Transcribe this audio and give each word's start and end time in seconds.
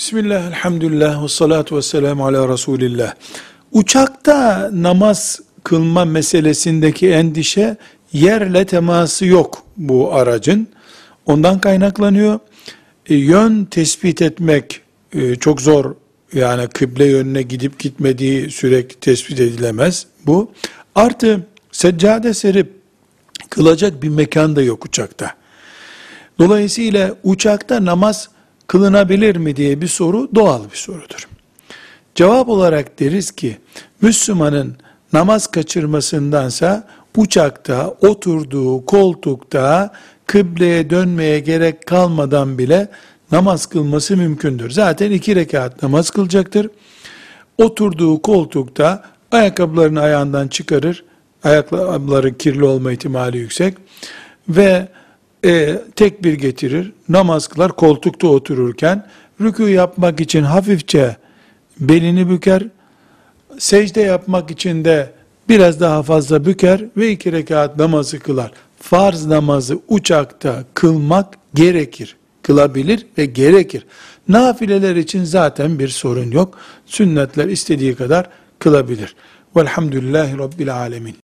Bismillah, 0.00 0.46
elhamdülillah, 0.46 1.24
ve 1.24 1.28
salatu 1.28 1.76
ve 1.76 1.82
selamu 1.82 2.26
ala 2.26 2.48
Resulillah. 2.48 3.14
Uçakta 3.72 4.70
namaz 4.72 5.40
kılma 5.64 6.04
meselesindeki 6.04 7.10
endişe 7.10 7.76
yerle 8.12 8.64
teması 8.64 9.26
yok 9.26 9.62
bu 9.76 10.14
aracın. 10.14 10.68
Ondan 11.26 11.60
kaynaklanıyor. 11.60 12.38
E, 13.06 13.14
yön 13.14 13.64
tespit 13.64 14.22
etmek 14.22 14.80
e, 15.12 15.36
çok 15.36 15.60
zor. 15.60 15.94
Yani 16.32 16.68
kıble 16.68 17.06
yönüne 17.06 17.42
gidip 17.42 17.78
gitmediği 17.78 18.50
sürekli 18.50 19.00
tespit 19.00 19.40
edilemez 19.40 20.06
bu. 20.26 20.52
Artı 20.94 21.46
seccade 21.72 22.34
serip 22.34 22.72
kılacak 23.50 24.02
bir 24.02 24.08
mekan 24.08 24.56
da 24.56 24.62
yok 24.62 24.84
uçakta. 24.84 25.34
Dolayısıyla 26.38 27.14
uçakta 27.22 27.84
namaz 27.84 28.28
kılınabilir 28.70 29.36
mi 29.36 29.56
diye 29.56 29.80
bir 29.80 29.88
soru 29.88 30.28
doğal 30.34 30.70
bir 30.70 30.76
sorudur. 30.76 31.28
Cevap 32.14 32.48
olarak 32.48 33.00
deriz 33.00 33.30
ki 33.30 33.58
Müslümanın 34.02 34.76
namaz 35.12 35.46
kaçırmasındansa 35.46 36.88
uçakta 37.16 37.94
oturduğu 38.00 38.86
koltukta 38.86 39.92
kıbleye 40.26 40.90
dönmeye 40.90 41.40
gerek 41.40 41.86
kalmadan 41.86 42.58
bile 42.58 42.88
namaz 43.32 43.66
kılması 43.66 44.16
mümkündür. 44.16 44.70
Zaten 44.70 45.10
iki 45.10 45.36
rekat 45.36 45.82
namaz 45.82 46.10
kılacaktır. 46.10 46.70
Oturduğu 47.58 48.22
koltukta 48.22 49.04
ayakkabılarını 49.32 50.00
ayağından 50.00 50.48
çıkarır. 50.48 51.04
Ayakkabıları 51.44 52.38
kirli 52.38 52.64
olma 52.64 52.92
ihtimali 52.92 53.38
yüksek. 53.38 53.74
Ve 54.48 54.88
e, 55.44 55.82
tekbir 55.96 56.32
getirir. 56.32 56.92
Namaz 57.08 57.48
kılar 57.48 57.72
koltukta 57.72 58.28
otururken. 58.28 59.06
Rükû 59.40 59.70
yapmak 59.70 60.20
için 60.20 60.42
hafifçe 60.42 61.16
belini 61.80 62.30
büker. 62.30 62.62
Secde 63.58 64.00
yapmak 64.00 64.50
için 64.50 64.84
de 64.84 65.12
biraz 65.48 65.80
daha 65.80 66.02
fazla 66.02 66.44
büker 66.44 66.84
ve 66.96 67.10
iki 67.10 67.32
rekat 67.32 67.76
namazı 67.76 68.18
kılar. 68.18 68.52
Farz 68.80 69.26
namazı 69.26 69.78
uçakta 69.88 70.64
kılmak 70.74 71.34
gerekir. 71.54 72.16
Kılabilir 72.42 73.06
ve 73.18 73.26
gerekir. 73.26 73.86
Nafileler 74.28 74.96
için 74.96 75.24
zaten 75.24 75.78
bir 75.78 75.88
sorun 75.88 76.30
yok. 76.30 76.58
Sünnetler 76.86 77.48
istediği 77.48 77.94
kadar 77.94 78.28
kılabilir. 78.58 79.16
Velhamdülillahi 79.56 80.38
Rabbil 80.38 80.74
Alemin. 80.74 81.29